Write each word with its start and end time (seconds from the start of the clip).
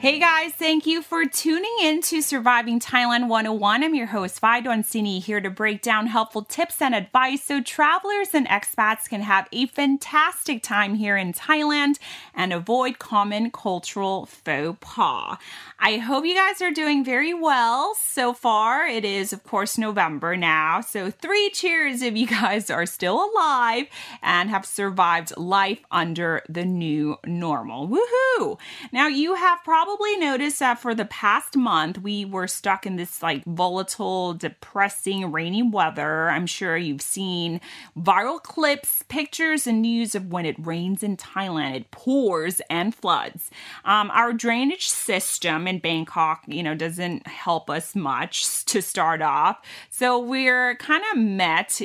Hey 0.00 0.20
guys, 0.20 0.52
thank 0.52 0.86
you 0.86 1.02
for 1.02 1.24
tuning 1.24 1.76
in 1.82 2.02
to 2.02 2.22
Surviving 2.22 2.78
Thailand 2.78 3.26
101. 3.26 3.82
I'm 3.82 3.96
your 3.96 4.06
host, 4.06 4.38
Vai 4.38 4.62
Sini, 4.62 5.20
here 5.20 5.40
to 5.40 5.50
break 5.50 5.82
down 5.82 6.06
helpful 6.06 6.42
tips 6.42 6.80
and 6.80 6.94
advice 6.94 7.42
so 7.42 7.60
travelers 7.60 8.28
and 8.32 8.46
expats 8.46 9.08
can 9.08 9.22
have 9.22 9.48
a 9.50 9.66
fantastic 9.66 10.62
time 10.62 10.94
here 10.94 11.16
in 11.16 11.32
Thailand 11.32 11.98
and 12.32 12.52
avoid 12.52 13.00
common 13.00 13.50
cultural 13.50 14.26
faux 14.26 14.78
pas. 14.80 15.36
I 15.80 15.96
hope 15.96 16.24
you 16.24 16.34
guys 16.36 16.62
are 16.62 16.70
doing 16.70 17.04
very 17.04 17.34
well 17.34 17.96
so 17.96 18.32
far. 18.32 18.86
It 18.86 19.04
is, 19.04 19.32
of 19.32 19.42
course, 19.42 19.76
November 19.76 20.36
now, 20.36 20.80
so 20.80 21.10
three 21.10 21.50
cheers 21.50 22.02
if 22.02 22.16
you 22.16 22.26
guys 22.40 22.70
are 22.70 22.86
still 22.86 23.32
alive 23.32 23.86
and 24.22 24.48
have 24.48 24.64
survived 24.64 25.36
life 25.36 25.80
under 25.90 26.42
the 26.48 26.64
new 26.64 27.16
normal. 27.26 27.88
Woohoo! 27.88 28.60
Now, 28.92 29.08
you 29.08 29.34
have 29.34 29.58
probably 29.64 29.87
probably 29.88 30.18
noticed 30.18 30.58
that 30.58 30.78
for 30.78 30.94
the 30.94 31.06
past 31.06 31.56
month, 31.56 31.96
we 31.96 32.22
were 32.22 32.46
stuck 32.46 32.84
in 32.84 32.96
this 32.96 33.22
like 33.22 33.42
volatile, 33.46 34.34
depressing, 34.34 35.32
rainy 35.32 35.62
weather. 35.62 36.28
I'm 36.28 36.46
sure 36.46 36.76
you've 36.76 37.00
seen 37.00 37.58
viral 37.96 38.42
clips, 38.42 39.02
pictures, 39.08 39.66
and 39.66 39.80
news 39.80 40.14
of 40.14 40.30
when 40.30 40.44
it 40.44 40.56
rains 40.58 41.02
in 41.02 41.16
Thailand. 41.16 41.74
It 41.74 41.90
pours 41.90 42.60
and 42.68 42.94
floods. 42.94 43.50
Um, 43.86 44.10
our 44.10 44.34
drainage 44.34 44.90
system 44.90 45.66
in 45.66 45.78
Bangkok, 45.78 46.42
you 46.46 46.62
know, 46.62 46.74
doesn't 46.74 47.26
help 47.26 47.70
us 47.70 47.96
much 47.96 48.64
to 48.66 48.82
start 48.82 49.22
off. 49.22 49.56
So 49.88 50.18
we're 50.18 50.74
kind 50.74 51.02
of 51.12 51.18
met 51.18 51.80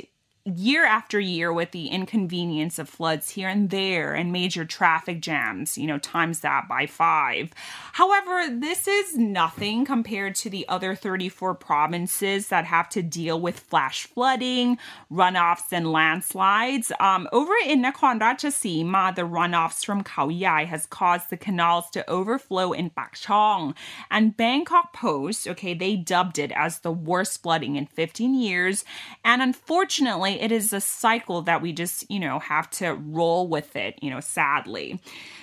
year 0.46 0.86
after 0.86 1.22
year 1.22 1.54
with 1.54 1.72
the 1.72 1.88
inconvenience 1.88 2.78
of 2.78 2.90
floods 2.90 3.30
here 3.30 3.48
and 3.48 3.70
there 3.70 4.14
and 4.14 4.30
major 4.30 4.66
traffic 4.66 5.22
jams, 5.22 5.78
you 5.78 5.88
know, 5.88 5.98
times 5.98 6.42
that 6.42 6.68
by 6.68 6.86
five. 6.86 7.54
However, 7.94 8.48
this 8.52 8.86
is 8.86 9.18
nothing 9.18 9.86
compared 9.86 10.36
to 10.36 10.50
the 10.50 10.68
other 10.68 10.96
34 10.96 11.56
provinces 11.56 12.50
that 12.50 12.66
have 12.66 12.90
to 12.90 13.02
deal 13.02 13.40
with 13.40 13.58
flash 13.58 14.06
flooding, 14.06 14.78
runoffs, 15.10 15.72
and 15.72 15.90
landslides. 15.94 16.92
Um, 17.00 17.30
over 17.32 17.54
in 17.66 17.82
Nakhon 17.82 18.20
Ratchasima, 18.20 19.16
the 19.16 19.22
runoffs 19.22 19.86
from 19.86 20.04
Khao 20.04 20.34
has 20.66 20.86
caused 20.86 21.30
the 21.30 21.38
canals 21.38 21.90
to 21.92 22.10
overflow 22.10 22.74
in 22.74 22.90
Pak 22.90 23.14
Chong. 23.16 23.76
And 24.12 24.36
Bangkok 24.36 24.92
Post, 24.92 25.48
okay, 25.48 25.74
they 25.74 25.96
dubbed 25.96 26.38
it 26.38 26.52
as 26.52 26.80
the 26.80 26.92
worst 26.92 27.42
flooding 27.42 27.78
in 27.78 27.86
15 27.86 28.34
years. 28.34 28.84
And 29.24 29.42
unfortunately, 29.42 30.33
it 30.40 30.52
is 30.52 30.74
a 30.74 30.82
cycle 30.82 31.42
that 31.44 31.62
we 31.62 31.74
just, 31.74 32.10
you 32.10 32.20
know, 32.20 32.40
have 32.40 32.70
to 32.72 32.94
roll 32.94 33.48
with 33.48 33.76
it, 33.76 34.00
you 34.02 34.10
know, 34.10 34.20
sadly. 34.20 35.00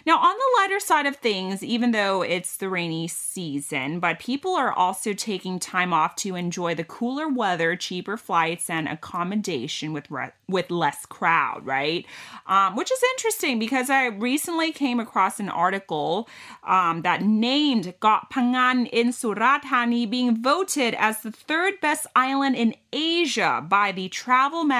Now, 0.06 0.18
on 0.18 0.34
the 0.34 0.60
lighter 0.60 0.80
side 0.80 1.06
of 1.06 1.16
things, 1.16 1.62
even 1.62 1.90
though 1.90 2.22
it's 2.22 2.56
the 2.56 2.68
rainy 2.68 3.06
season, 3.08 4.00
but 4.00 4.18
people 4.18 4.54
are 4.54 4.72
also 4.72 5.12
taking 5.12 5.58
time 5.58 5.92
off 5.92 6.16
to 6.16 6.34
enjoy 6.34 6.74
the 6.74 6.84
cooler 6.84 7.28
weather, 7.28 7.76
cheaper 7.76 8.16
flights, 8.16 8.70
and 8.70 8.88
accommodation 8.88 9.92
with 9.92 10.10
re- 10.10 10.32
with 10.48 10.70
less 10.70 11.06
crowd, 11.06 11.64
right? 11.64 12.06
Um, 12.46 12.76
which 12.76 12.90
is 12.90 13.02
interesting 13.14 13.58
because 13.58 13.90
I 13.90 14.06
recently 14.06 14.72
came 14.72 14.98
across 14.98 15.38
an 15.38 15.48
article 15.48 16.28
um, 16.64 17.02
that 17.02 17.22
named 17.22 17.94
Koh 18.00 18.20
Phangan 18.32 18.88
in 18.90 19.12
Surat 19.12 19.62
Thani 19.62 20.06
being 20.06 20.42
voted 20.42 20.94
as 20.94 21.22
the 21.22 21.30
third 21.30 21.80
best 21.80 22.06
island 22.16 22.56
in 22.56 22.74
Asia 22.92 23.64
by 23.68 23.92
the 23.92 24.08
travel 24.08 24.64
magazine 24.64 24.79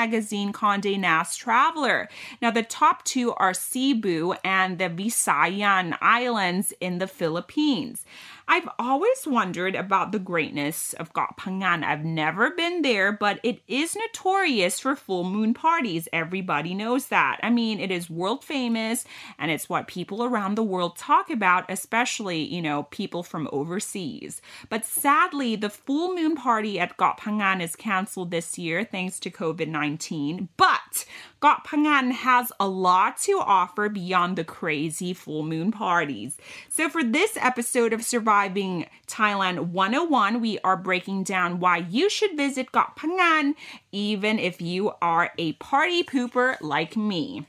Condé 0.53 0.99
Nast 0.99 1.39
Traveler. 1.39 2.09
Now, 2.41 2.51
the 2.51 2.63
top 2.63 3.05
two 3.05 3.33
are 3.35 3.55
Cebu 3.55 4.35
and 4.45 4.79
the 4.79 4.89
Visayan 4.89 5.97
Islands 6.01 6.73
in 6.81 6.99
the 6.99 7.07
Philippines. 7.07 8.05
I've 8.53 8.69
always 8.81 9.29
wondered 9.29 9.77
about 9.77 10.11
the 10.11 10.19
greatness 10.19 10.93
of 10.95 11.13
Koh 11.13 11.27
Phangan. 11.39 11.85
I've 11.85 12.05
never 12.05 12.51
been 12.51 12.83
there, 12.83 13.13
but 13.13 13.39
it 13.45 13.61
is 13.69 13.95
notorious 13.95 14.81
for 14.81 14.97
full 14.97 15.23
moon 15.23 15.55
parties. 15.55 16.09
Everybody 16.13 16.75
knows 16.75 17.07
that. 17.07 17.39
I 17.45 17.51
mean, 17.51 17.79
it 17.79 17.93
is 17.93 18.11
world 18.11 18.43
famous 18.43 19.05
and 19.39 19.53
it's 19.53 19.69
what 19.69 19.87
people 19.87 20.25
around 20.25 20.57
the 20.57 20.65
world 20.65 20.97
talk 20.97 21.31
about, 21.31 21.71
especially, 21.71 22.43
you 22.43 22.61
know, 22.61 22.89
people 22.91 23.23
from 23.23 23.49
overseas. 23.53 24.43
But 24.69 24.85
sadly, 24.85 25.55
the 25.55 25.71
full 25.71 26.13
moon 26.17 26.35
party 26.35 26.81
at 26.81 26.97
Koh 26.97 27.15
Phangan 27.21 27.63
is 27.63 27.77
canceled 27.77 28.33
this 28.33 28.59
year 28.59 28.83
thanks 28.83 29.21
to 29.21 29.31
COVID 29.31 29.69
19. 29.69 30.49
But 30.57 31.05
Koh 31.41 31.57
Phangan 31.67 32.13
has 32.13 32.53
a 32.61 32.69
lot 32.69 33.17
to 33.23 33.41
offer 33.41 33.89
beyond 33.89 34.37
the 34.37 34.45
crazy 34.45 35.15
full 35.15 35.43
moon 35.43 35.73
parties. 35.73 36.37
So 36.69 36.91
for 36.91 37.03
this 37.03 37.39
episode 37.41 37.95
of 37.95 38.05
Surviving 38.05 38.87
Thailand 39.07 39.69
101, 39.69 40.43
we 40.43 40.59
are 40.59 40.77
breaking 40.77 41.25
down 41.25 41.59
why 41.59 41.79
you 41.79 42.11
should 42.11 42.37
visit 42.37 42.73
Koh 42.73 42.93
Phangan, 42.95 43.55
even 43.91 44.39
if 44.39 44.61
you 44.61 44.93
are 45.01 45.33
a 45.39 45.55
party 45.55 46.05
pooper 46.05 46.61
like 46.61 46.95
me. 46.95 47.47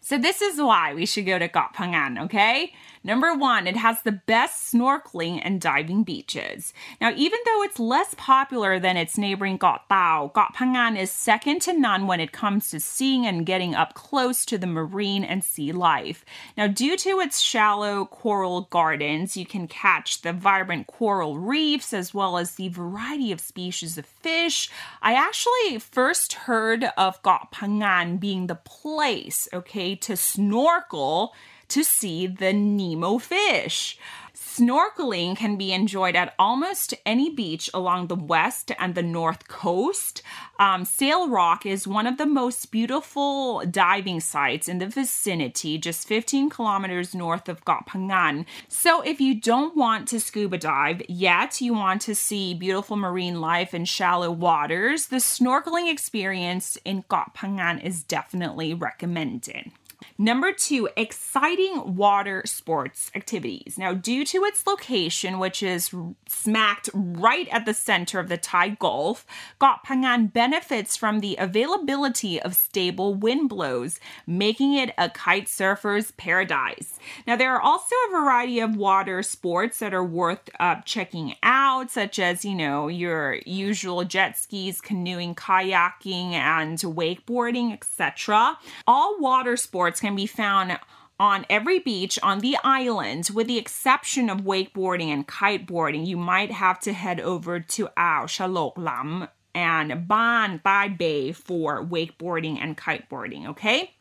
So 0.00 0.18
this 0.18 0.42
is 0.42 0.60
why 0.60 0.92
we 0.92 1.06
should 1.06 1.26
go 1.26 1.38
to 1.38 1.48
Koh 1.48 1.68
Phangan, 1.74 2.24
okay? 2.24 2.72
Number 3.06 3.32
one, 3.34 3.68
it 3.68 3.76
has 3.76 4.02
the 4.02 4.10
best 4.10 4.74
snorkeling 4.74 5.40
and 5.40 5.60
diving 5.60 6.02
beaches. 6.02 6.74
Now, 7.00 7.12
even 7.14 7.38
though 7.44 7.62
it's 7.62 7.78
less 7.78 8.14
popular 8.16 8.80
than 8.80 8.96
its 8.96 9.16
neighboring 9.16 9.58
Koh 9.58 9.76
Tao, 9.88 10.32
Koh 10.34 10.48
Phangan 10.52 10.98
is 10.98 11.12
second 11.12 11.62
to 11.62 11.72
none 11.72 12.08
when 12.08 12.18
it 12.18 12.32
comes 12.32 12.68
to 12.70 12.80
seeing 12.80 13.24
and 13.24 13.46
getting 13.46 13.76
up 13.76 13.94
close 13.94 14.44
to 14.46 14.58
the 14.58 14.66
marine 14.66 15.22
and 15.22 15.44
sea 15.44 15.70
life. 15.70 16.24
Now, 16.56 16.66
due 16.66 16.96
to 16.96 17.20
its 17.20 17.38
shallow 17.38 18.06
coral 18.06 18.62
gardens, 18.62 19.36
you 19.36 19.46
can 19.46 19.68
catch 19.68 20.22
the 20.22 20.32
vibrant 20.32 20.88
coral 20.88 21.38
reefs 21.38 21.92
as 21.92 22.12
well 22.12 22.36
as 22.36 22.56
the 22.56 22.70
variety 22.70 23.30
of 23.30 23.38
species 23.38 23.96
of 23.96 24.04
fish. 24.04 24.68
I 25.00 25.14
actually 25.14 25.78
first 25.78 26.32
heard 26.32 26.88
of 26.96 27.22
Koh 27.22 27.38
Phangan 27.54 28.18
being 28.18 28.48
the 28.48 28.56
place, 28.56 29.48
okay, 29.52 29.94
to 29.94 30.16
snorkel 30.16 31.32
to 31.68 31.82
see 31.82 32.26
the 32.26 32.52
Nemo 32.52 33.18
fish. 33.18 33.98
Snorkeling 34.36 35.36
can 35.36 35.56
be 35.56 35.72
enjoyed 35.72 36.16
at 36.16 36.34
almost 36.38 36.94
any 37.04 37.28
beach 37.28 37.68
along 37.74 38.06
the 38.06 38.14
west 38.14 38.72
and 38.78 38.94
the 38.94 39.02
north 39.02 39.48
coast. 39.48 40.22
Um, 40.58 40.84
Sail 40.84 41.28
Rock 41.28 41.66
is 41.66 41.86
one 41.86 42.06
of 42.06 42.16
the 42.16 42.24
most 42.24 42.70
beautiful 42.70 43.64
diving 43.66 44.20
sites 44.20 44.66
in 44.66 44.78
the 44.78 44.86
vicinity, 44.86 45.76
just 45.76 46.08
15 46.08 46.48
kilometers 46.48 47.14
north 47.14 47.50
of 47.50 47.64
Koh 47.66 47.80
Phangan. 47.86 48.46
So, 48.68 49.02
if 49.02 49.20
you 49.20 49.38
don't 49.38 49.76
want 49.76 50.08
to 50.08 50.20
scuba 50.20 50.56
dive 50.56 51.02
yet, 51.08 51.60
you 51.60 51.74
want 51.74 52.00
to 52.02 52.14
see 52.14 52.54
beautiful 52.54 52.96
marine 52.96 53.40
life 53.42 53.74
in 53.74 53.84
shallow 53.84 54.30
waters, 54.30 55.06
the 55.06 55.16
snorkeling 55.16 55.90
experience 55.90 56.78
in 56.84 57.02
Koh 57.02 57.24
Phangan 57.36 57.82
is 57.82 58.02
definitely 58.02 58.72
recommended. 58.72 59.70
Number 60.18 60.52
two, 60.52 60.88
exciting 60.96 61.96
water 61.96 62.42
sports 62.46 63.10
activities. 63.14 63.76
Now, 63.78 63.92
due 63.92 64.24
to 64.26 64.44
its 64.44 64.66
location, 64.66 65.38
which 65.38 65.62
is 65.62 65.94
smacked 66.28 66.90
right 66.94 67.48
at 67.50 67.66
the 67.66 67.74
center 67.74 68.18
of 68.18 68.28
the 68.28 68.36
Thai 68.36 68.70
Gulf, 68.70 69.26
Got 69.58 69.86
benefits 70.32 70.96
from 70.96 71.20
the 71.20 71.36
availability 71.38 72.40
of 72.40 72.54
stable 72.54 73.14
wind 73.14 73.48
blows, 73.48 74.00
making 74.26 74.74
it 74.74 74.92
a 74.98 75.08
kite 75.08 75.48
surfer's 75.48 76.10
paradise. 76.12 76.98
Now, 77.26 77.36
there 77.36 77.54
are 77.54 77.60
also 77.60 77.94
a 78.08 78.10
variety 78.10 78.60
of 78.60 78.76
water 78.76 79.22
sports 79.22 79.78
that 79.78 79.94
are 79.94 80.04
worth 80.04 80.50
uh, 80.60 80.76
checking 80.84 81.34
out, 81.42 81.90
such 81.90 82.18
as, 82.18 82.44
you 82.44 82.54
know, 82.54 82.88
your 82.88 83.38
usual 83.46 84.04
jet 84.04 84.36
skis, 84.36 84.80
canoeing, 84.80 85.34
kayaking, 85.34 86.32
and 86.32 86.78
wakeboarding, 86.78 87.72
etc. 87.72 88.58
All 88.86 89.18
water 89.18 89.56
sports 89.56 89.95
can 90.00 90.14
be 90.14 90.26
found 90.26 90.78
on 91.18 91.46
every 91.48 91.78
beach 91.78 92.18
on 92.22 92.40
the 92.40 92.56
island, 92.62 93.30
with 93.32 93.46
the 93.46 93.58
exception 93.58 94.28
of 94.28 94.42
wakeboarding 94.42 95.08
and 95.08 95.26
kiteboarding. 95.26 96.06
You 96.06 96.16
might 96.16 96.52
have 96.52 96.78
to 96.80 96.92
head 96.92 97.20
over 97.20 97.60
to 97.60 97.88
Ao 97.96 98.26
Chalok 98.26 98.76
Lam 98.76 99.28
and 99.54 100.06
Ban 100.06 100.60
Tai 100.62 100.88
Bay 100.88 101.32
for 101.32 101.82
wakeboarding 101.84 102.58
and 102.60 102.76
kiteboarding, 102.76 103.48
okay? 103.48 103.94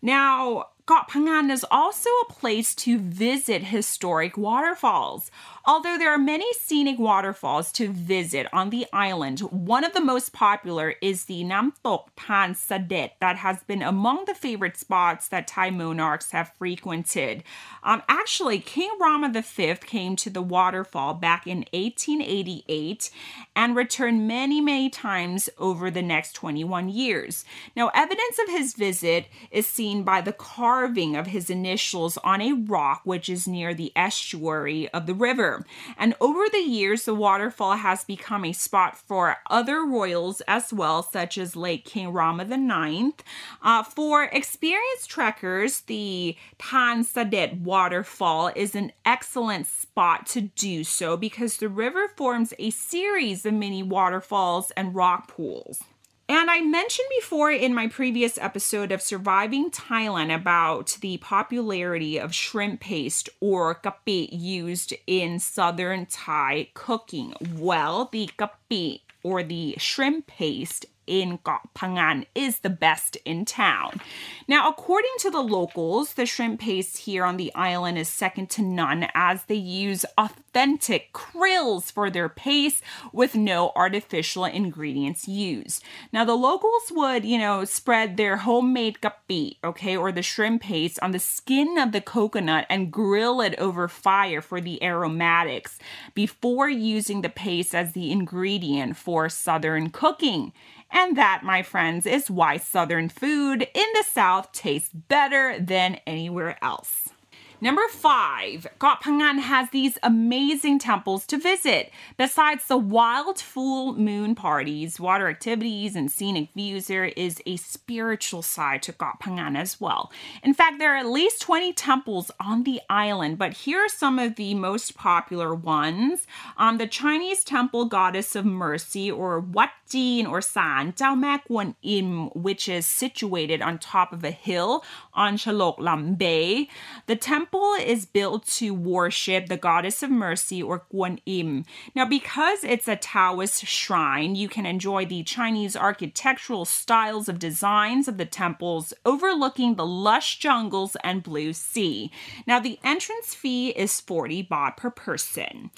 Now, 0.00 0.68
Koh 0.86 1.02
Phangan 1.10 1.50
is 1.50 1.66
also 1.68 2.08
a 2.10 2.32
place 2.32 2.72
to 2.76 3.00
visit 3.00 3.64
historic 3.64 4.36
waterfalls. 4.36 5.32
Although 5.64 5.98
there 5.98 6.12
are 6.12 6.18
many 6.18 6.52
scenic 6.52 6.96
waterfalls 6.96 7.72
to 7.72 7.92
visit 7.92 8.46
on 8.52 8.70
the 8.70 8.86
island, 8.92 9.40
one 9.40 9.82
of 9.82 9.94
the 9.94 10.00
most 10.00 10.32
popular 10.32 10.94
is 11.02 11.24
the 11.24 11.42
Namtok 11.42 12.04
Than 12.28 12.54
Sadet 12.54 13.14
that 13.20 13.38
has 13.38 13.64
been 13.64 13.82
among 13.82 14.26
the 14.26 14.34
favorite 14.34 14.76
spots 14.76 15.26
that 15.26 15.48
Thai 15.48 15.70
monarchs 15.70 16.30
have 16.30 16.52
frequented. 16.56 17.42
Um, 17.82 18.04
actually, 18.08 18.60
King 18.60 18.92
Rama 19.00 19.32
V 19.34 19.74
came 19.84 20.14
to 20.14 20.30
the 20.30 20.40
waterfall 20.40 21.14
back 21.14 21.48
in 21.48 21.64
1888 21.72 23.10
and 23.56 23.74
returned 23.74 24.28
many, 24.28 24.60
many 24.60 24.88
times 24.88 25.48
over 25.58 25.90
the 25.90 26.02
next 26.02 26.34
21 26.34 26.90
years. 26.90 27.44
Now, 27.74 27.90
evidence 27.92 28.38
of 28.40 28.50
his 28.50 28.74
visit 28.74 29.26
is 29.50 29.66
seen 29.66 30.04
by 30.04 30.20
the 30.20 30.32
carving 30.76 31.16
of 31.16 31.28
his 31.28 31.48
initials 31.48 32.18
on 32.18 32.42
a 32.42 32.52
rock 32.52 33.00
which 33.04 33.30
is 33.30 33.48
near 33.48 33.72
the 33.72 33.90
estuary 33.96 34.90
of 34.90 35.06
the 35.06 35.14
river. 35.14 35.64
And 35.96 36.14
over 36.20 36.42
the 36.52 36.58
years, 36.58 37.04
the 37.04 37.14
waterfall 37.14 37.76
has 37.76 38.04
become 38.04 38.44
a 38.44 38.52
spot 38.52 38.94
for 38.94 39.38
other 39.48 39.86
royals 39.86 40.42
as 40.42 40.74
well, 40.74 41.02
such 41.02 41.38
as 41.38 41.56
late 41.56 41.86
King 41.86 42.12
Rama 42.12 42.42
IX. 42.42 43.24
Uh, 43.62 43.82
for 43.84 44.24
experienced 44.24 45.08
trekkers, 45.08 45.80
the 45.80 46.36
Than 46.58 47.04
Sadet 47.04 47.58
waterfall 47.62 48.52
is 48.54 48.74
an 48.74 48.92
excellent 49.06 49.66
spot 49.66 50.26
to 50.26 50.42
do 50.42 50.84
so 50.84 51.16
because 51.16 51.56
the 51.56 51.70
river 51.70 52.06
forms 52.06 52.52
a 52.58 52.68
series 52.68 53.46
of 53.46 53.54
mini 53.54 53.82
waterfalls 53.82 54.72
and 54.72 54.94
rock 54.94 55.28
pools. 55.28 55.82
And 56.28 56.50
I 56.50 56.60
mentioned 56.60 57.06
before 57.20 57.52
in 57.52 57.72
my 57.72 57.86
previous 57.86 58.36
episode 58.38 58.90
of 58.90 59.00
Surviving 59.00 59.70
Thailand 59.70 60.34
about 60.34 60.98
the 61.00 61.18
popularity 61.18 62.18
of 62.18 62.34
shrimp 62.34 62.80
paste 62.80 63.28
or 63.40 63.76
kapi 63.76 64.28
used 64.32 64.92
in 65.06 65.38
southern 65.38 66.06
Thai 66.06 66.70
cooking. 66.74 67.34
Well, 67.54 68.08
the 68.10 68.28
kapi 68.36 69.04
or 69.22 69.44
the 69.44 69.76
shrimp 69.78 70.26
paste 70.26 70.86
in 71.06 71.38
Koh 71.38 71.58
Phangan 71.74 72.26
is 72.34 72.60
the 72.60 72.70
best 72.70 73.16
in 73.24 73.44
town. 73.44 74.00
Now, 74.48 74.68
according 74.68 75.12
to 75.20 75.30
the 75.30 75.42
locals, 75.42 76.14
the 76.14 76.26
shrimp 76.26 76.60
paste 76.60 76.98
here 76.98 77.24
on 77.24 77.36
the 77.36 77.54
island 77.54 77.98
is 77.98 78.08
second 78.08 78.50
to 78.50 78.62
none 78.62 79.08
as 79.14 79.44
they 79.44 79.54
use 79.54 80.04
authentic 80.18 81.12
krills 81.12 81.90
for 81.92 82.10
their 82.10 82.28
paste 82.28 82.82
with 83.12 83.34
no 83.34 83.72
artificial 83.76 84.44
ingredients 84.44 85.28
used. 85.28 85.82
Now, 86.12 86.24
the 86.24 86.34
locals 86.34 86.90
would, 86.90 87.24
you 87.24 87.38
know, 87.38 87.64
spread 87.64 88.16
their 88.16 88.38
homemade 88.38 89.00
kapi, 89.00 89.58
okay, 89.64 89.96
or 89.96 90.12
the 90.12 90.22
shrimp 90.22 90.62
paste 90.62 90.98
on 91.02 91.12
the 91.12 91.18
skin 91.18 91.78
of 91.78 91.92
the 91.92 92.00
coconut 92.00 92.66
and 92.68 92.92
grill 92.92 93.40
it 93.40 93.54
over 93.58 93.88
fire 93.88 94.40
for 94.40 94.60
the 94.60 94.82
aromatics 94.82 95.78
before 96.14 96.68
using 96.68 97.20
the 97.20 97.28
paste 97.28 97.74
as 97.74 97.92
the 97.92 98.10
ingredient 98.10 98.96
for 98.96 99.28
southern 99.28 99.90
cooking. 99.90 100.52
And 100.90 101.16
that, 101.16 101.42
my 101.42 101.62
friends, 101.62 102.06
is 102.06 102.30
why 102.30 102.56
Southern 102.56 103.08
food 103.08 103.62
in 103.62 103.86
the 103.94 104.04
South 104.04 104.52
tastes 104.52 104.90
better 104.92 105.58
than 105.58 106.00
anywhere 106.06 106.58
else. 106.62 107.10
Number 107.58 107.88
five, 107.88 108.66
Got 108.78 109.02
has 109.04 109.70
these 109.70 109.98
amazing 110.02 110.78
temples 110.78 111.24
to 111.26 111.38
visit. 111.38 111.90
Besides 112.18 112.66
the 112.66 112.76
wild 112.76 113.38
full 113.38 113.94
moon 113.94 114.34
parties, 114.34 115.00
water 115.00 115.28
activities, 115.28 115.96
and 115.96 116.10
scenic 116.12 116.52
views, 116.52 116.88
there 116.88 117.06
is 117.06 117.40
a 117.46 117.56
spiritual 117.56 118.42
side 118.42 118.82
to 118.82 118.92
Got 118.92 119.16
as 119.56 119.80
well. 119.80 120.12
In 120.42 120.52
fact, 120.52 120.78
there 120.78 120.94
are 120.94 120.98
at 120.98 121.06
least 121.06 121.40
20 121.40 121.72
temples 121.72 122.30
on 122.38 122.64
the 122.64 122.80
island, 122.90 123.38
but 123.38 123.54
here 123.54 123.78
are 123.78 123.88
some 123.88 124.18
of 124.18 124.36
the 124.36 124.54
most 124.54 124.94
popular 124.94 125.54
ones. 125.54 126.26
Um, 126.58 126.76
the 126.76 126.86
Chinese 126.86 127.42
temple 127.42 127.86
goddess 127.86 128.36
of 128.36 128.44
mercy, 128.44 129.10
or 129.10 129.40
Wat 129.40 129.70
Jin 129.88 130.26
or 130.26 130.40
San 130.40 130.92
Mak 130.98 131.48
Wan 131.48 131.76
Im, 131.82 132.28
which 132.30 132.68
is 132.68 132.86
situated 132.86 133.62
on 133.62 133.78
top 133.78 134.12
of 134.12 134.24
a 134.24 134.30
hill 134.30 134.84
on 135.14 135.36
Chalok 135.36 135.78
Lam 135.78 136.14
Bay. 136.14 136.68
The 137.06 137.16
temple 137.16 137.55
temple 137.56 137.74
is 137.74 138.04
built 138.06 138.46
to 138.46 138.72
worship 138.72 139.46
the 139.46 139.56
goddess 139.56 140.02
of 140.02 140.10
mercy 140.10 140.62
or 140.62 140.84
Guan 140.92 141.20
Im. 141.26 141.64
Now, 141.94 142.04
because 142.04 142.64
it's 142.64 142.88
a 142.88 142.96
Taoist 142.96 143.66
shrine, 143.66 144.34
you 144.34 144.48
can 144.48 144.66
enjoy 144.66 145.06
the 145.06 145.22
Chinese 145.22 145.76
architectural 145.76 146.64
styles 146.64 147.28
of 147.28 147.38
designs 147.38 148.08
of 148.08 148.18
the 148.18 148.26
temples 148.26 148.92
overlooking 149.04 149.74
the 149.74 149.86
lush 149.86 150.38
jungles 150.38 150.96
and 151.02 151.22
blue 151.22 151.52
sea. 151.52 152.10
Now, 152.46 152.60
the 152.60 152.78
entrance 152.84 153.34
fee 153.34 153.70
is 153.70 154.00
40 154.00 154.44
baht 154.44 154.76
per 154.76 154.90
person. 154.90 155.70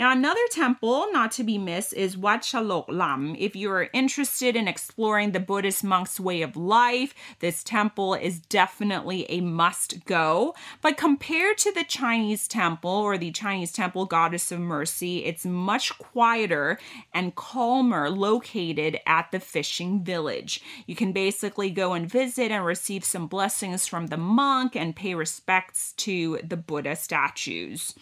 Now, 0.00 0.12
another 0.12 0.40
temple 0.50 1.08
not 1.12 1.30
to 1.32 1.44
be 1.44 1.58
missed 1.58 1.92
is 1.92 2.16
Wat 2.16 2.40
Chalok 2.40 2.86
Lam. 2.88 3.36
If 3.38 3.54
you 3.54 3.70
are 3.70 3.90
interested 3.92 4.56
in 4.56 4.66
exploring 4.66 5.32
the 5.32 5.40
Buddhist 5.40 5.84
monk's 5.84 6.18
way 6.18 6.40
of 6.40 6.56
life, 6.56 7.14
this 7.40 7.62
temple 7.62 8.14
is 8.14 8.38
definitely 8.38 9.26
a 9.30 9.42
must 9.42 10.06
go. 10.06 10.54
But 10.80 10.96
compared 10.96 11.58
to 11.58 11.72
the 11.72 11.84
Chinese 11.84 12.48
temple 12.48 12.90
or 12.90 13.18
the 13.18 13.30
Chinese 13.30 13.72
temple 13.72 14.06
goddess 14.06 14.50
of 14.50 14.60
mercy, 14.60 15.26
it's 15.26 15.44
much 15.44 15.98
quieter 15.98 16.78
and 17.12 17.34
calmer 17.34 18.08
located 18.08 19.00
at 19.04 19.30
the 19.32 19.38
fishing 19.38 20.02
village. 20.02 20.62
You 20.86 20.96
can 20.96 21.12
basically 21.12 21.68
go 21.68 21.92
and 21.92 22.10
visit 22.10 22.50
and 22.50 22.64
receive 22.64 23.04
some 23.04 23.26
blessings 23.26 23.86
from 23.86 24.06
the 24.06 24.16
monk 24.16 24.74
and 24.74 24.96
pay 24.96 25.14
respects 25.14 25.92
to 25.98 26.40
the 26.42 26.56
Buddha 26.56 26.96
statues. 26.96 27.94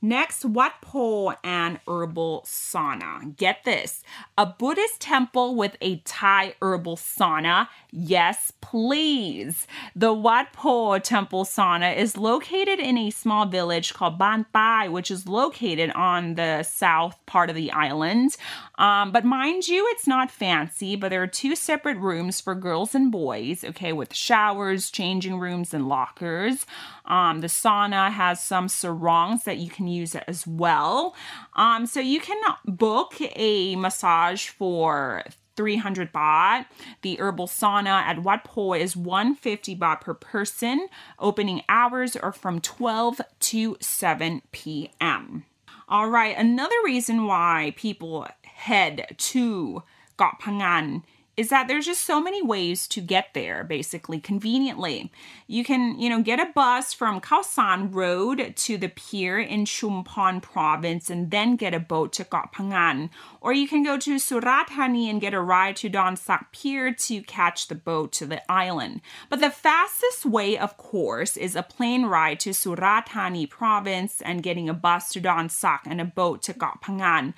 Next, 0.00 0.44
Wat 0.44 0.74
Po 0.80 1.34
and 1.42 1.80
herbal 1.88 2.44
sauna. 2.46 3.36
Get 3.36 3.64
this 3.64 4.04
a 4.36 4.46
Buddhist 4.46 5.00
temple 5.00 5.56
with 5.56 5.76
a 5.80 5.96
Thai 6.04 6.54
herbal 6.62 6.96
sauna. 6.96 7.66
Yes, 7.90 8.52
please. 8.60 9.66
The 9.96 10.12
Wat 10.12 10.52
Po 10.52 10.98
temple 11.00 11.44
sauna 11.44 11.96
is 11.96 12.16
located 12.16 12.78
in 12.78 12.96
a 12.96 13.10
small 13.10 13.46
village 13.46 13.92
called 13.92 14.18
Ban 14.18 14.46
Tai, 14.52 14.88
which 14.88 15.10
is 15.10 15.26
located 15.26 15.90
on 15.90 16.34
the 16.34 16.62
south 16.62 17.18
part 17.26 17.50
of 17.50 17.56
the 17.56 17.72
island. 17.72 18.36
Um, 18.76 19.10
but 19.10 19.24
mind 19.24 19.66
you, 19.66 19.84
it's 19.90 20.06
not 20.06 20.30
fancy, 20.30 20.94
but 20.94 21.08
there 21.08 21.22
are 21.22 21.26
two 21.26 21.56
separate 21.56 21.96
rooms 21.96 22.40
for 22.40 22.54
girls 22.54 22.94
and 22.94 23.10
boys, 23.10 23.64
okay, 23.64 23.92
with 23.92 24.14
showers, 24.14 24.90
changing 24.90 25.40
rooms, 25.40 25.74
and 25.74 25.88
lockers. 25.88 26.66
Um, 27.04 27.40
the 27.40 27.48
sauna 27.48 28.12
has 28.12 28.40
some 28.40 28.68
sarongs 28.68 29.44
that 29.44 29.56
you 29.56 29.70
can 29.70 29.87
use 29.88 30.14
it 30.14 30.24
as 30.26 30.46
well. 30.46 31.14
Um, 31.54 31.86
so 31.86 32.00
you 32.00 32.20
can 32.20 32.40
book 32.64 33.14
a 33.36 33.76
massage 33.76 34.48
for 34.48 35.24
300 35.56 36.12
baht. 36.12 36.66
The 37.02 37.16
herbal 37.16 37.48
sauna 37.48 38.00
at 38.02 38.22
Wat 38.22 38.44
Po 38.44 38.74
is 38.74 38.96
150 38.96 39.74
baht 39.76 40.00
per 40.00 40.14
person. 40.14 40.88
Opening 41.18 41.62
hours 41.68 42.14
are 42.14 42.32
from 42.32 42.60
12 42.60 43.20
to 43.40 43.76
7 43.80 44.42
p.m. 44.52 45.44
All 45.88 46.08
right, 46.08 46.36
another 46.36 46.76
reason 46.84 47.26
why 47.26 47.72
people 47.76 48.28
head 48.44 49.16
to 49.16 49.82
Koh 50.16 50.30
Phangan 50.40 51.02
is 51.38 51.50
that 51.50 51.68
there's 51.68 51.86
just 51.86 52.04
so 52.04 52.20
many 52.20 52.42
ways 52.42 52.88
to 52.88 53.00
get 53.00 53.28
there 53.32 53.62
basically 53.62 54.18
conveniently. 54.18 55.12
You 55.46 55.64
can, 55.64 55.96
you 55.96 56.10
know, 56.10 56.20
get 56.20 56.40
a 56.40 56.50
bus 56.52 56.92
from 56.92 57.20
Khao 57.20 57.44
San 57.44 57.92
Road 57.92 58.54
to 58.56 58.76
the 58.76 58.88
pier 58.88 59.38
in 59.38 59.64
Chumphon 59.64 60.42
province 60.42 61.08
and 61.08 61.30
then 61.30 61.54
get 61.54 61.72
a 61.72 61.78
boat 61.78 62.12
to 62.14 62.24
Koh 62.24 62.50
Phangan. 62.52 63.10
Or 63.40 63.52
you 63.52 63.68
can 63.68 63.84
go 63.84 63.96
to 63.98 64.18
Surat 64.18 64.68
Thani 64.68 65.08
and 65.08 65.20
get 65.20 65.32
a 65.32 65.40
ride 65.40 65.76
to 65.76 65.88
Don 65.88 66.16
Sak 66.16 66.50
Pier 66.50 66.92
to 66.92 67.22
catch 67.22 67.68
the 67.68 67.76
boat 67.76 68.10
to 68.14 68.26
the 68.26 68.42
island. 68.50 69.00
But 69.30 69.38
the 69.38 69.50
fastest 69.50 70.26
way, 70.26 70.58
of 70.58 70.76
course, 70.76 71.36
is 71.36 71.54
a 71.54 71.62
plane 71.62 72.06
ride 72.06 72.40
to 72.40 72.52
Surat 72.52 73.10
Thani 73.10 73.46
province 73.46 74.20
and 74.22 74.42
getting 74.42 74.68
a 74.68 74.74
bus 74.74 75.10
to 75.10 75.20
Don 75.20 75.48
Sak 75.48 75.84
and 75.86 76.00
a 76.00 76.04
boat 76.04 76.42
to 76.42 76.52
Koh 76.52 76.80
Phangan 76.82 77.34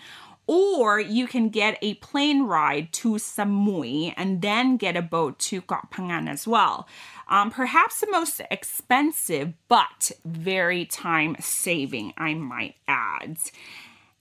or 0.50 0.98
you 0.98 1.28
can 1.28 1.48
get 1.48 1.78
a 1.80 1.94
plane 1.94 2.42
ride 2.42 2.92
to 2.92 3.10
Samui 3.10 4.12
and 4.16 4.42
then 4.42 4.76
get 4.76 4.96
a 4.96 5.02
boat 5.02 5.38
to 5.38 5.62
Koh 5.62 5.86
Phangan 5.92 6.28
as 6.28 6.44
well. 6.44 6.88
Um, 7.28 7.52
perhaps 7.52 8.00
the 8.00 8.10
most 8.10 8.40
expensive, 8.50 9.52
but 9.68 10.10
very 10.24 10.86
time 10.86 11.36
saving, 11.38 12.14
I 12.16 12.34
might 12.34 12.74
add. 12.88 13.38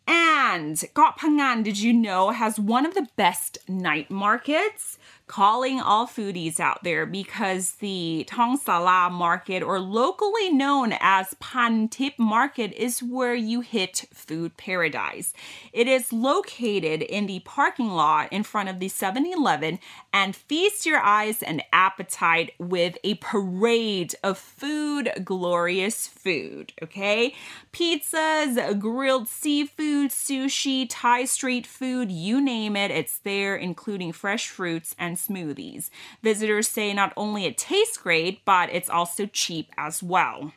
And 0.05 0.79
Koh 0.93 1.13
Phangan, 1.17 1.63
did 1.63 1.79
you 1.79 1.93
know, 1.93 2.29
has 2.29 2.59
one 2.59 2.85
of 2.85 2.93
the 2.93 3.07
best 3.15 3.57
night 3.67 4.11
markets? 4.11 4.99
Calling 5.29 5.79
all 5.79 6.07
foodies 6.07 6.59
out 6.59 6.83
there 6.83 7.05
because 7.05 7.73
the 7.73 8.25
Thong 8.27 8.57
Sala 8.57 9.11
market, 9.11 9.61
or 9.61 9.79
locally 9.79 10.49
known 10.49 10.91
as 10.99 11.35
Pan 11.39 11.87
Tip 11.87 12.17
Market, 12.17 12.73
is 12.73 13.03
where 13.03 13.35
you 13.35 13.61
hit 13.61 14.05
food 14.11 14.57
paradise. 14.57 15.31
It 15.71 15.87
is 15.87 16.11
located 16.11 17.03
in 17.03 17.27
the 17.27 17.41
parking 17.41 17.89
lot 17.89 18.33
in 18.33 18.41
front 18.41 18.69
of 18.69 18.79
the 18.79 18.89
7 18.89 19.23
Eleven 19.27 19.77
and 20.11 20.35
feast 20.35 20.87
your 20.87 20.99
eyes 20.99 21.43
and 21.43 21.61
appetite 21.71 22.53
with 22.57 22.97
a 23.03 23.13
parade 23.15 24.15
of 24.23 24.39
food, 24.39 25.11
glorious 25.23 26.07
food. 26.07 26.73
Okay? 26.81 27.35
Pizzas, 27.71 28.79
grilled 28.79 29.27
seafood, 29.27 30.09
sushi, 30.09 30.87
Thai 30.89 31.25
street 31.25 31.67
food, 31.67 32.09
you 32.09 32.41
name 32.41 32.75
it, 32.75 32.89
it's 32.89 33.19
there, 33.19 33.55
including 33.55 34.11
fresh 34.11 34.47
fruits 34.47 34.95
and 34.97 35.18
smoothies. 35.27 35.89
Visitors 36.23 36.67
say 36.67 36.93
not 36.93 37.13
only 37.17 37.45
it 37.45 37.57
tastes 37.57 37.97
great, 37.97 38.43
but 38.45 38.69
it's 38.71 38.89
also 38.89 39.25
cheap 39.25 39.71
as 39.77 40.01
well. 40.01 40.53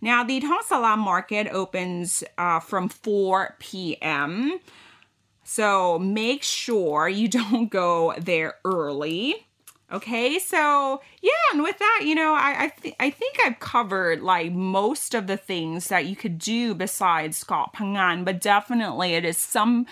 Now, 0.00 0.24
the 0.24 0.40
Thong 0.40 0.62
Sala 0.64 0.96
market 0.96 1.46
opens 1.48 2.24
uh, 2.38 2.60
from 2.60 2.88
4 2.88 3.56
p.m. 3.58 4.58
So 5.44 5.98
make 5.98 6.42
sure 6.42 7.08
you 7.08 7.28
don't 7.40 7.70
go 7.70 8.14
there 8.18 8.54
early. 8.64 9.46
Okay, 9.92 10.38
so 10.38 11.00
yeah, 11.20 11.32
and 11.52 11.64
with 11.64 11.76
that, 11.78 12.02
you 12.04 12.14
know, 12.14 12.32
I 12.32 12.64
I, 12.64 12.68
th- 12.68 12.94
I 13.00 13.10
think 13.10 13.38
I've 13.44 13.58
covered 13.58 14.20
like 14.20 14.52
most 14.52 15.14
of 15.14 15.26
the 15.26 15.36
things 15.36 15.88
that 15.88 16.06
you 16.06 16.14
could 16.14 16.38
do 16.38 16.76
besides 16.76 17.42
Koh 17.42 17.66
Phangan, 17.74 18.24
but 18.24 18.40
definitely 18.40 19.14
it 19.14 19.24
is 19.24 19.36
some 19.36 19.86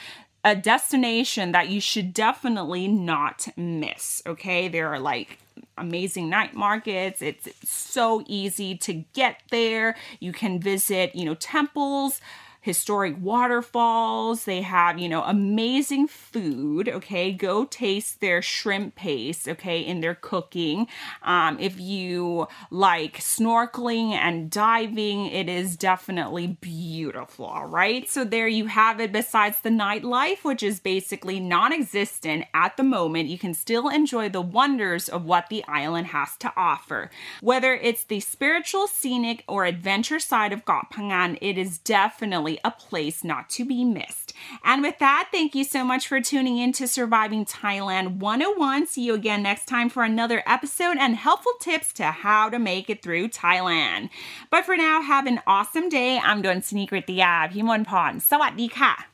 a 0.45 0.55
destination 0.55 1.53
that 1.53 1.69
you 1.69 1.81
should 1.81 2.15
definitely 2.15 2.89
not 2.89 3.49
miss. 3.57 4.23
Okay, 4.27 4.69
there 4.69 4.89
are 4.89 5.01
like 5.01 5.39
amazing 5.77 6.29
night 6.29 6.55
markets. 6.55 7.23
It's, 7.23 7.49
so 7.65 8.23
easy 8.27 8.77
to 8.77 8.93
get 8.93 9.41
there. 9.51 9.97
You 10.21 10.33
can 10.33 10.61
visit, 10.61 11.15
you 11.15 11.25
know, 11.25 11.35
temples 11.35 12.21
historic 12.61 13.17
waterfalls. 13.21 14.45
They 14.45 14.63
have, 14.63 14.99
you 14.99 15.09
know, 15.09 15.23
amazing 15.23 16.09
food. 16.09 16.89
Okay, 16.89 17.33
go 17.33 17.65
taste 17.65 18.21
their 18.21 18.43
shrimp 18.43 18.95
paste. 18.95 19.49
Okay, 19.49 19.81
in 19.81 20.01
their 20.01 20.15
cooking. 20.15 20.87
Um, 21.23 21.59
if 21.61 21.79
you 21.81 22.49
like 22.71 23.19
snorkeling 23.19 24.13
and 24.13 24.51
diving, 24.51 25.27
it 25.27 25.49
is 25.49 25.77
definitely 25.77 26.59
beautiful. 26.61 27.47
All 27.47 27.67
right, 27.67 28.09
so 28.09 28.25
there 28.25 28.49
you 28.49 28.67
have 28.67 29.01
it. 29.01 29.13
Besides 29.13 29.61
the 29.61 29.71
nightlife, 29.71 30.45
which 30.45 30.63
is 30.63 30.81
basically 30.81 31.41
non 31.41 31.73
existent 31.73 32.45
at 32.55 32.77
the 32.77 32.83
moment, 32.83 33.29
you 33.29 33.39
can 33.39 33.55
still 33.55 33.89
enjoy 33.89 34.29
the 34.29 34.41
wonders 34.41 35.09
of 35.09 35.25
what 35.25 35.49
the 35.49 35.65
island 35.67 36.09
has 36.09 36.37
to 36.39 36.53
offer. 36.57 37.11
Whether 37.41 37.75
it's 37.75 38.05
the 38.05 38.21
spiritual, 38.21 38.87
scenic, 38.87 39.45
or 39.49 39.65
adventure 39.65 40.19
side 40.19 40.53
of 40.53 40.65
Koh 40.65 40.83
Phangan, 40.93 41.39
it 41.41 41.59
is 41.59 41.79
definitely 41.79 42.48
definitely 42.49 42.61
a 42.65 42.71
place 42.71 43.25
not 43.25 43.51
to 43.51 43.65
be 43.65 43.85
missed. 43.85 44.33
And 44.65 44.83
with 44.83 44.99
that, 44.99 45.29
thank 45.31 45.55
you 45.55 45.65
so 45.65 45.85
much 45.85 46.07
for 46.07 46.21
tuning 46.21 46.59
in 46.59 46.73
to 46.73 46.89
Surviving 46.89 47.45
Thailand 47.45 48.19
101. 48.19 48.87
See 48.87 49.05
you 49.05 49.15
again 49.15 49.43
next 49.43 49.67
time 49.67 49.89
for 49.89 50.03
another 50.03 50.43
episode 50.47 50.97
and 50.99 51.17
helpful 51.17 51.53
tips 51.61 51.93
to 51.95 52.05
how 52.05 52.49
to 52.49 52.59
make 52.59 52.89
it 52.89 53.03
through 53.03 53.29
Thailand. 53.29 54.11
But 54.51 54.65
for 54.65 54.77
now, 54.77 55.03
have 55.03 55.27
an 55.27 55.41
awesome 55.47 55.89
day. 55.89 56.19
I'm 56.19 56.43
Don 56.43 56.63
Sneaker 56.63 57.01
Tia 57.01 57.51
Pimon 57.53 57.85
Pon. 57.85 58.21
Sawadee 58.21 58.71
ka. 58.71 59.07